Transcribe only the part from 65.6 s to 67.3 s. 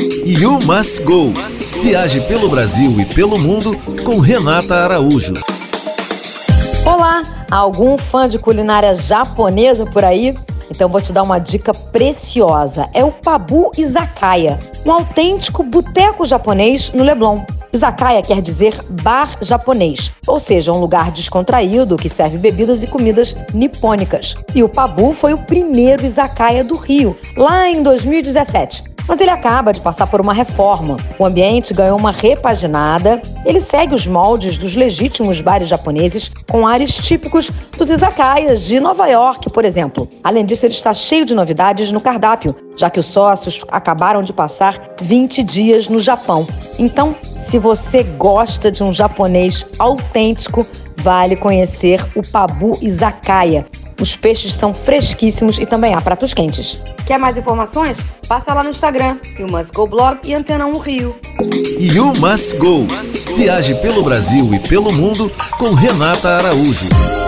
Renata Araújo.